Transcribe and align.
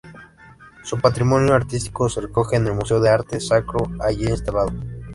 Su 0.83 0.99
patrimonio 0.99 1.53
artístico 1.53 2.09
se 2.09 2.21
recoge 2.21 2.55
en 2.55 2.65
el 2.65 2.73
Museo 2.73 2.99
de 2.99 3.09
Arte 3.11 3.39
Sacro, 3.39 3.81
allí 4.01 4.25
instalado. 4.25 4.71